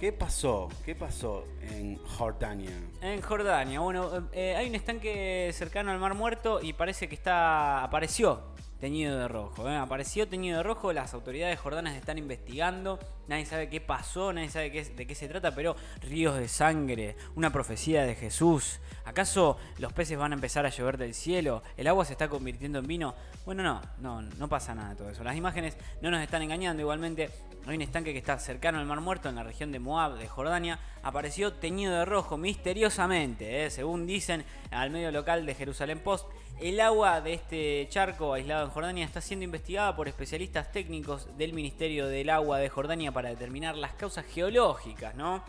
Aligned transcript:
¿Qué 0.00 0.12
pasó? 0.12 0.70
¿Qué 0.82 0.94
pasó 0.94 1.44
en 1.60 1.98
Jordania? 1.98 2.70
En 3.02 3.20
Jordania, 3.20 3.80
bueno, 3.80 4.28
eh, 4.32 4.56
hay 4.56 4.66
un 4.66 4.74
estanque 4.74 5.50
cercano 5.52 5.90
al 5.90 5.98
Mar 5.98 6.14
Muerto 6.14 6.58
y 6.62 6.72
parece 6.72 7.06
que 7.06 7.14
está 7.14 7.84
apareció 7.84 8.40
teñido 8.80 9.18
de 9.18 9.28
rojo. 9.28 9.68
¿eh? 9.68 9.76
Apareció 9.76 10.26
teñido 10.26 10.58
de 10.58 10.62
rojo, 10.62 10.92
las 10.92 11.14
autoridades 11.14 11.58
jordanas 11.60 11.94
están 11.96 12.18
investigando, 12.18 12.98
nadie 13.28 13.44
sabe 13.46 13.68
qué 13.68 13.80
pasó, 13.80 14.32
nadie 14.32 14.48
sabe 14.48 14.72
qué, 14.72 14.84
de 14.84 15.06
qué 15.06 15.14
se 15.14 15.28
trata, 15.28 15.54
pero 15.54 15.76
ríos 16.00 16.36
de 16.36 16.48
sangre, 16.48 17.16
una 17.36 17.52
profecía 17.52 18.04
de 18.04 18.14
Jesús. 18.14 18.80
¿Acaso 19.04 19.58
los 19.78 19.92
peces 19.92 20.18
van 20.18 20.32
a 20.32 20.34
empezar 20.34 20.66
a 20.66 20.70
llover 20.70 20.96
del 20.96 21.14
cielo? 21.14 21.62
¿El 21.76 21.86
agua 21.86 22.04
se 22.04 22.12
está 22.12 22.28
convirtiendo 22.28 22.78
en 22.78 22.86
vino? 22.86 23.14
Bueno, 23.44 23.62
no, 23.62 23.80
no, 24.00 24.22
no 24.22 24.48
pasa 24.48 24.74
nada 24.74 24.90
de 24.90 24.96
todo 24.96 25.10
eso. 25.10 25.22
Las 25.22 25.36
imágenes 25.36 25.76
no 26.00 26.10
nos 26.10 26.22
están 26.22 26.42
engañando, 26.42 26.80
igualmente 26.80 27.30
hay 27.66 27.76
un 27.76 27.82
estanque 27.82 28.12
que 28.12 28.18
está 28.18 28.38
cercano 28.38 28.78
al 28.78 28.86
Mar 28.86 29.00
Muerto 29.00 29.28
en 29.28 29.34
la 29.34 29.42
región 29.42 29.70
de 29.70 29.78
Moab, 29.78 30.16
de 30.16 30.26
Jordania, 30.26 30.78
apareció 31.02 31.52
teñido 31.52 31.92
de 31.92 32.04
rojo 32.04 32.38
misteriosamente, 32.38 33.66
¿eh? 33.66 33.70
según 33.70 34.06
dicen 34.06 34.44
al 34.70 34.90
medio 34.90 35.10
local 35.12 35.44
de 35.44 35.54
Jerusalén 35.54 36.00
Post. 36.00 36.26
El 36.60 36.78
agua 36.80 37.22
de 37.22 37.32
este 37.32 37.86
charco 37.88 38.34
aislado 38.34 38.66
en 38.66 38.70
Jordania 38.70 39.06
está 39.06 39.22
siendo 39.22 39.44
investigada 39.44 39.96
por 39.96 40.08
especialistas 40.08 40.70
técnicos 40.70 41.26
del 41.38 41.54
Ministerio 41.54 42.06
del 42.06 42.28
Agua 42.28 42.58
de 42.58 42.68
Jordania 42.68 43.12
para 43.12 43.30
determinar 43.30 43.76
las 43.76 43.94
causas 43.94 44.26
geológicas, 44.26 45.14
¿no? 45.14 45.42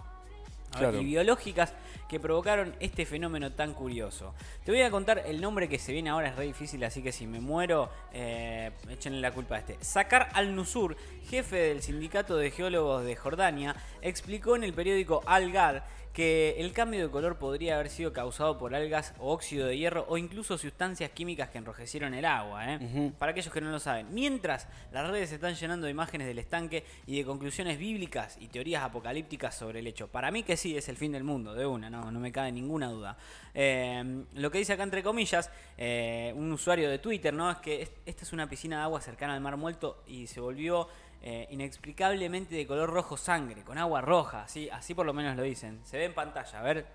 y 0.80 1.04
biológicas 1.04 1.74
que 2.08 2.18
provocaron 2.20 2.74
este 2.80 3.06
fenómeno 3.06 3.52
tan 3.52 3.74
curioso. 3.74 4.34
Te 4.64 4.72
voy 4.72 4.82
a 4.82 4.90
contar 4.90 5.24
el 5.26 5.42
nombre 5.42 5.68
que 5.68 5.80
se 5.80 5.92
viene 5.92 6.10
ahora, 6.10 6.30
es 6.30 6.36
re 6.38 6.46
difícil, 6.46 6.82
así 6.86 7.04
que 7.04 7.12
si 7.12 7.28
me 7.28 7.42
muero, 7.42 7.90
eh, 8.14 8.72
échenle 8.90 9.20
la 9.20 9.32
culpa 9.32 9.56
a 9.56 9.60
este. 9.60 9.78
Sakar 9.82 10.30
al-Nusur, 10.34 10.96
jefe 11.30 11.58
del 11.58 11.82
sindicato 11.82 12.38
de 12.38 12.52
geólogos 12.52 13.04
de 13.04 13.18
Jordania, 13.18 13.76
explicó 14.02 14.56
en 14.56 14.64
el 14.64 14.74
periódico 14.74 15.24
Al-Gad 15.26 15.84
que 16.14 16.56
el 16.58 16.74
cambio 16.74 17.02
de 17.02 17.10
color 17.10 17.38
podría 17.38 17.76
haber 17.76 17.90
sido 17.90 18.12
causado 18.12 18.58
por 18.58 18.76
algas 18.76 19.14
o 19.20 19.32
óxido 19.32 19.68
de 19.68 19.78
hierro 19.78 20.06
o 20.10 20.18
incluso 20.18 20.58
sustancias 20.58 21.12
químicas 21.12 21.50
que 21.50 21.58
enrojecieron 21.58 22.14
el 22.14 22.26
agua. 22.26 22.74
¿eh? 22.74 23.12
Para 23.18 23.32
aquellos 23.32 23.54
que 23.54 23.62
no 23.62 23.72
lo 23.72 23.80
saben. 23.80 24.14
Mientras 24.14 24.68
las 24.92 25.10
redes 25.10 25.30
se 25.30 25.36
están 25.36 25.56
llenando 25.56 25.86
de 25.86 25.92
imágenes 25.92 26.28
del 26.28 26.40
estanque 26.40 26.84
y 27.08 27.18
de 27.18 27.26
conclusiones 27.26 27.78
bíblicas 27.78 28.38
y 28.40 28.48
teorías 28.48 28.84
apocalípticas 28.84 29.56
sobre 29.56 29.80
el 29.80 29.88
hecho. 29.88 30.08
Para 30.08 30.32
mí 30.32 30.44
que 30.44 30.58
sí, 30.58 30.76
es 30.76 30.90
el 30.90 30.98
fin 30.98 31.14
del 31.14 31.24
mundo, 31.24 31.54
de 31.54 31.66
una, 31.66 31.90
no, 31.90 32.12
no 32.12 32.20
me 32.20 32.32
cabe 32.32 32.52
ninguna 32.52 32.90
duda. 32.90 33.18
Eh, 33.54 34.24
lo 34.34 34.52
que 34.52 34.58
dice 34.58 34.74
acá 34.74 34.84
entre 34.84 35.04
comillas, 35.04 35.50
eh, 35.78 36.34
un 36.36 36.52
usuario 36.52 36.90
de 36.90 37.00
Twitter, 37.00 37.34
¿no? 37.34 37.50
Es 37.50 37.58
que 37.58 37.88
esta 38.06 38.24
es 38.24 38.34
una 38.34 38.50
piscina 38.50 38.78
de 38.78 38.84
agua 38.84 39.02
cercana 39.02 39.34
al 39.34 39.42
mar 39.42 39.56
muerto 39.58 40.04
y 40.08 40.28
se 40.28 40.40
volvió 40.40 40.88
eh, 41.22 41.48
inexplicablemente 41.52 42.56
de 42.56 42.66
color 42.66 42.90
rojo 42.90 43.18
sangre, 43.18 43.64
con 43.64 43.78
agua 43.78 44.02
roja, 44.02 44.44
así, 44.44 44.70
así 44.70 44.94
por 44.94 45.06
lo 45.06 45.14
menos 45.14 45.36
lo 45.36 45.44
dicen. 45.44 45.80
Se 45.84 45.98
ve 45.98 46.06
en 46.06 46.14
pantalla, 46.14 46.60
a 46.60 46.64
ver. 46.64 46.88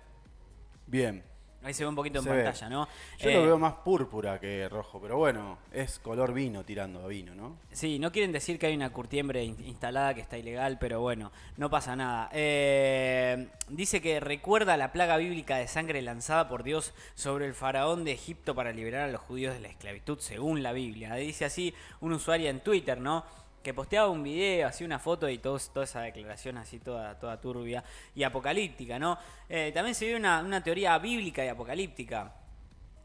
Bien. 0.85 1.23
Ahí 1.63 1.73
se 1.73 1.83
ve 1.83 1.89
un 1.89 1.95
poquito 1.95 2.19
en 2.19 2.25
pantalla, 2.25 2.69
¿no? 2.69 2.87
Yo 3.17 3.31
lo 3.31 3.41
eh, 3.41 3.45
veo 3.45 3.57
más 3.57 3.73
púrpura 3.73 4.39
que 4.39 4.69
rojo, 4.69 5.01
pero 5.01 5.17
bueno, 5.17 5.57
es 5.71 5.97
color 5.99 6.31
vino 6.31 6.63
tirando 6.63 7.03
a 7.03 7.07
vino, 7.07 7.33
¿no? 7.33 7.57
Sí, 7.71 7.99
no 7.99 8.11
quieren 8.11 8.31
decir 8.31 8.59
que 8.59 8.67
hay 8.67 8.75
una 8.75 8.91
curtiembre 8.91 9.43
instalada 9.43 10.13
que 10.13 10.21
está 10.21 10.37
ilegal, 10.37 10.77
pero 10.79 11.01
bueno, 11.01 11.31
no 11.57 11.69
pasa 11.69 11.95
nada. 11.95 12.29
Eh, 12.31 13.49
dice 13.69 14.01
que 14.01 14.19
recuerda 14.19 14.77
la 14.77 14.91
plaga 14.91 15.17
bíblica 15.17 15.57
de 15.57 15.67
sangre 15.67 16.01
lanzada 16.01 16.47
por 16.47 16.63
Dios 16.63 16.93
sobre 17.15 17.47
el 17.47 17.55
faraón 17.55 18.03
de 18.03 18.11
Egipto 18.11 18.53
para 18.53 18.71
liberar 18.71 19.09
a 19.09 19.11
los 19.11 19.21
judíos 19.21 19.53
de 19.53 19.59
la 19.59 19.67
esclavitud, 19.67 20.19
según 20.19 20.61
la 20.61 20.73
Biblia. 20.73 21.15
Dice 21.15 21.45
así 21.45 21.73
un 22.01 22.13
usuario 22.13 22.49
en 22.49 22.59
Twitter, 22.59 23.01
¿no? 23.01 23.25
Que 23.67 23.73
posteaba 23.73 24.07
un 24.07 24.23
video, 24.23 24.65
hacía 24.65 24.87
una 24.87 24.97
foto 24.97 25.27
y 25.27 25.39
todo, 25.39 25.59
toda 25.73 25.83
esa 25.83 25.99
declaración 25.99 26.57
así 26.57 26.79
toda, 26.79 27.19
toda 27.19 27.41
turbia 27.41 27.83
y 28.15 28.23
apocalíptica, 28.23 28.97
¿no? 28.97 29.17
Eh, 29.49 29.73
también 29.73 29.93
se 29.93 30.05
ve 30.05 30.15
una, 30.15 30.63
teoría 30.63 30.97
bíblica 30.99 31.43
y 31.43 31.49
apocalíptica. 31.49 32.33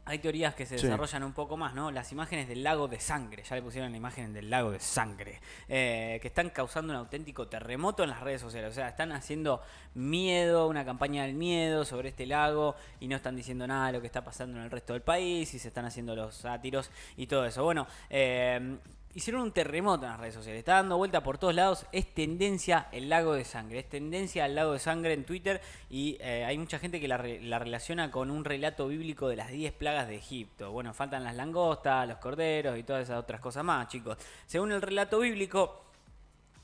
Hay 0.05 0.19
teorías 0.19 0.55
que 0.55 0.65
se 0.65 0.75
desarrollan 0.75 1.23
un 1.23 1.33
poco 1.33 1.57
más, 1.57 1.73
¿no? 1.73 1.91
Las 1.91 2.13
imágenes 2.13 2.47
del 2.47 2.63
lago 2.63 2.87
de 2.87 3.01
sangre, 3.01 3.43
ya 3.43 3.57
le 3.57 3.61
pusieron 3.61 3.91
la 3.91 3.97
imagen 3.97 4.31
del 4.31 4.49
lago 4.49 4.71
de 4.71 4.79
sangre, 4.79 5.41
eh, 5.67 6.19
que 6.21 6.29
están 6.29 6.49
causando 6.49 6.93
un 6.93 6.99
auténtico 6.99 7.49
terremoto 7.49 8.03
en 8.03 8.11
las 8.11 8.21
redes 8.21 8.39
sociales. 8.39 8.71
O 8.71 8.73
sea, 8.73 8.87
están 8.87 9.11
haciendo 9.11 9.61
miedo, 9.95 10.69
una 10.69 10.85
campaña 10.85 11.23
del 11.23 11.33
miedo 11.33 11.83
sobre 11.83 12.07
este 12.07 12.25
lago 12.25 12.75
y 13.01 13.09
no 13.09 13.17
están 13.17 13.35
diciendo 13.35 13.67
nada 13.67 13.87
de 13.87 13.93
lo 13.93 13.99
que 13.99 14.07
está 14.07 14.23
pasando 14.23 14.57
en 14.59 14.63
el 14.63 14.71
resto 14.71 14.93
del 14.93 15.01
país 15.01 15.53
y 15.53 15.59
se 15.59 15.67
están 15.67 15.83
haciendo 15.83 16.15
los 16.15 16.35
sátiros 16.35 16.89
y 17.17 17.27
todo 17.27 17.45
eso. 17.45 17.65
Bueno, 17.65 17.85
eh, 18.09 18.77
hicieron 19.15 19.41
un 19.41 19.51
terremoto 19.51 20.05
en 20.05 20.11
las 20.11 20.19
redes 20.19 20.33
sociales. 20.35 20.59
Está 20.59 20.75
dando 20.75 20.97
vuelta 20.97 21.23
por 21.23 21.37
todos 21.37 21.53
lados. 21.53 21.85
Es 21.91 22.13
tendencia 22.13 22.87
el 22.91 23.09
lago 23.09 23.33
de 23.33 23.45
sangre. 23.45 23.79
Es 23.79 23.89
tendencia 23.89 24.45
al 24.45 24.55
lago 24.55 24.73
de 24.73 24.79
sangre 24.79 25.13
en 25.13 25.25
Twitter. 25.25 25.61
Y 25.89 26.17
eh, 26.19 26.45
hay 26.45 26.57
mucha 26.57 26.79
gente 26.79 26.99
que 26.99 27.07
la, 27.07 27.17
relaciona 27.17 28.11
con 28.11 28.31
un 28.31 28.45
relato 28.45 28.87
bíblico 28.87 29.27
de 29.27 29.35
las 29.35 29.51
10 29.51 29.73
plagas 29.73 30.07
de 30.07 30.15
Egipto. 30.15 30.71
Bueno, 30.71 30.93
faltan 30.93 31.23
las 31.23 31.35
langostas, 31.35 32.07
los 32.07 32.17
corderos 32.17 32.77
y 32.77 32.83
todas 32.83 33.03
esas 33.03 33.19
otras 33.19 33.39
cosas 33.39 33.63
más, 33.63 33.87
chicos. 33.87 34.17
Según 34.45 34.71
el 34.71 34.81
relato 34.81 35.19
bíblico, 35.19 35.83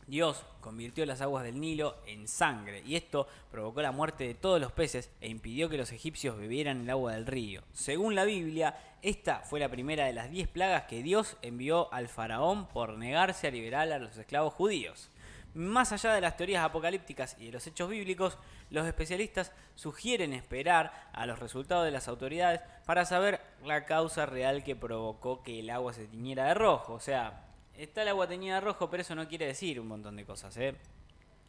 Dios 0.10 0.44
convirtió 0.60 1.06
las 1.06 1.22
aguas 1.22 1.44
del 1.44 1.60
Nilo 1.60 1.98
en 2.08 2.28
sangre 2.28 2.82
y 2.84 2.96
esto 2.96 3.28
provocó 3.52 3.84
la 3.84 3.92
muerte 3.92 4.26
de 4.26 4.34
todos 4.34 4.60
los 4.60 4.72
peces 4.72 5.12
e 5.22 5.30
impidió 5.30 5.70
que 5.70 5.78
los 5.78 5.92
egipcios 5.92 6.36
bebieran 6.36 6.82
el 6.82 6.90
agua 6.90 7.14
del 7.14 7.28
río. 7.28 7.62
Según 7.74 8.16
la 8.16 8.26
Biblia, 8.26 8.76
esta 9.04 9.42
fue 9.42 9.60
la 9.60 9.70
primera 9.70 10.06
de 10.06 10.14
las 10.14 10.32
diez 10.32 10.48
plagas 10.48 10.86
que 10.86 11.04
Dios 11.04 11.38
envió 11.44 11.94
al 11.94 12.08
faraón 12.08 12.68
por 12.68 12.98
negarse 12.98 13.48
a 13.48 13.52
liberar 13.52 13.92
a 13.92 14.00
los 14.00 14.18
esclavos 14.18 14.54
judíos. 14.56 15.12
Más 15.54 15.92
allá 15.92 16.14
de 16.14 16.22
las 16.22 16.38
teorías 16.38 16.64
apocalípticas 16.64 17.36
y 17.40 17.48
de 17.48 17.52
los 17.52 17.68
hechos 17.68 17.90
bíblicos, 17.90 18.38
los 18.72 18.88
especialistas 18.88 19.52
sugieren 19.76 20.34
esperar 20.34 21.10
a 21.14 21.28
los 21.28 21.38
resultados 21.38 21.86
de 21.86 21.92
las 21.92 22.08
autoridades 22.08 22.62
para 22.86 23.06
saber 23.06 23.42
la 23.64 23.86
causa 23.86 24.26
real 24.26 24.64
que 24.64 24.76
provocó 24.76 25.44
que 25.44 25.60
el 25.60 25.70
agua 25.70 25.94
se 25.94 26.08
tiñera 26.08 26.46
de 26.46 26.54
rojo. 26.56 26.94
O 26.94 27.00
sea, 27.00 27.49
está 27.84 28.02
el 28.02 28.10
agua 28.10 28.28
teñida 28.28 28.60
rojo, 28.60 28.90
pero 28.90 29.02
eso 29.02 29.16
no 29.16 29.28
quiere 29.28 29.46
decir 29.46 29.80
un 29.80 29.88
montón 29.88 30.16
de 30.16 30.26
cosas, 30.26 30.56
¿eh? 30.58 30.76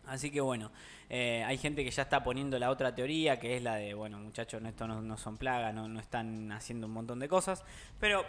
Así 0.06 0.30
que 0.30 0.40
bueno, 0.40 0.70
eh, 1.08 1.44
hay 1.46 1.58
gente 1.58 1.84
que 1.84 1.90
ya 1.90 2.02
está 2.02 2.24
poniendo 2.24 2.58
la 2.58 2.70
otra 2.70 2.94
teoría, 2.94 3.38
que 3.38 3.56
es 3.56 3.62
la 3.62 3.76
de, 3.76 3.94
bueno, 3.94 4.18
muchachos, 4.18 4.62
esto 4.64 4.86
no, 4.86 5.16
son 5.16 5.36
plagas, 5.36 5.74
no, 5.74 5.88
no, 5.88 6.00
están 6.00 6.50
haciendo 6.52 6.86
un 6.86 6.94
montón 6.94 7.18
de 7.18 7.28
cosas, 7.28 7.64
pero 7.98 8.24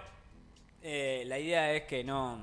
eh, 0.82 1.24
la 1.28 1.40
idea 1.40 1.74
es 1.74 1.84
que 1.84 2.04
no, 2.04 2.40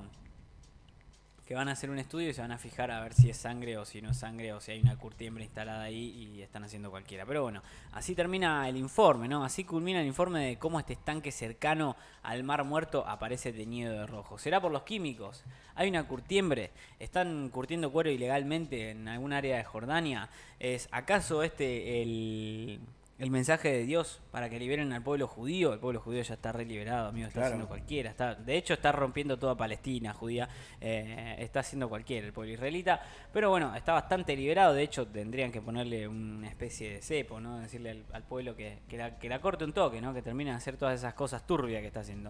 que 1.49 1.55
van 1.55 1.71
a 1.71 1.73
hacer 1.73 1.89
un 1.89 1.99
estudio 1.99 2.29
y 2.29 2.35
se 2.35 2.43
van 2.43 2.53
a 2.53 2.59
fijar 2.59 2.91
a 2.91 3.01
ver 3.01 3.15
si 3.15 3.31
es 3.31 3.37
sangre 3.39 3.79
o 3.79 3.87
si 3.87 4.03
no 4.03 4.11
es 4.11 4.19
sangre 4.19 4.53
o 4.53 4.61
si 4.61 4.73
hay 4.73 4.83
una 4.83 4.99
curtiembre 4.99 5.43
instalada 5.43 5.85
ahí 5.85 6.35
y 6.37 6.43
están 6.43 6.63
haciendo 6.63 6.91
cualquiera. 6.91 7.25
Pero 7.25 7.43
bueno, 7.43 7.63
así 7.93 8.15
termina 8.15 8.69
el 8.69 8.77
informe, 8.77 9.29
¿no? 9.29 9.43
Así 9.43 9.65
culmina 9.65 10.03
el 10.03 10.07
informe 10.07 10.45
de 10.45 10.59
cómo 10.59 10.79
este 10.79 10.93
estanque 10.93 11.33
cercano 11.33 11.97
al 12.23 12.45
mar 12.45 12.65
muerto 12.65 13.03
aparece 13.09 13.51
teñido 13.55 13.95
de 13.95 14.07
rojo. 14.07 14.37
¿Será 14.37 14.61
por 14.61 14.71
los 14.71 14.83
químicos? 14.83 15.43
¿Hay 15.75 15.89
una 15.89 16.07
curtiembre? 16.07 16.71
¿Están 16.99 17.49
curtiendo 17.49 17.91
cuero 17.91 18.11
ilegalmente 18.11 18.91
en 18.91 19.09
algún 19.09 19.33
área 19.33 19.57
de 19.57 19.65
Jordania? 19.65 20.29
¿Es 20.59 20.87
acaso 20.93 21.43
este 21.43 22.03
el 22.03 22.79
el 23.19 23.31
mensaje 23.31 23.73
de 23.73 23.85
Dios 23.85 24.21
para 24.31 24.49
que 24.49 24.59
liberen 24.61 24.93
al 24.93 25.03
pueblo 25.03 25.27
judío. 25.27 25.73
El 25.73 25.81
pueblo 25.81 26.01
judío 26.01 26.23
ya 26.23 26.35
está 26.35 26.53
re 26.53 26.65
liberado, 26.65 27.09
amigo, 27.09 27.27
está 27.27 27.47
haciendo 27.47 27.67
cualquiera. 27.67 28.11
Está, 28.11 28.37
de 28.37 28.57
hecho, 28.57 28.75
está 28.75 28.93
rompiendo 28.93 29.39
toda 29.39 29.57
Palestina 29.57 30.13
judía. 30.13 30.49
Eh, 30.81 31.35
está 31.39 31.61
haciendo 31.61 31.89
cualquiera 31.89 32.27
el 32.27 32.33
pueblo 32.33 32.53
israelita. 32.53 33.03
Pero 33.33 33.51
bueno, 33.51 33.75
está 33.75 33.93
bastante 33.93 34.37
liberado. 34.37 34.73
De 34.73 34.83
hecho, 34.83 35.07
tendrían 35.07 35.51
que 35.51 35.61
ponerle 35.61 36.07
una 36.07 36.49
especie 36.49 36.95
de 36.95 37.03
cepo, 37.03 37.41
¿no? 37.41 37.59
Decirle 37.59 38.05
al, 38.13 38.23
pueblo 38.23 38.55
que, 38.55 38.79
que, 38.89 38.97
la, 38.97 39.19
que 39.19 39.29
la 39.29 39.41
corte 39.41 39.65
un 39.65 39.73
toque, 39.73 40.01
¿no? 40.01 40.15
Que 40.15 40.23
termine 40.23 40.51
de 40.51 40.57
hacer 40.57 40.77
todas 40.77 40.99
esas 40.99 41.15
cosas 41.15 41.45
turbias 41.45 41.81
que 41.81 41.89
está 41.89 42.01
haciendo. 42.01 42.27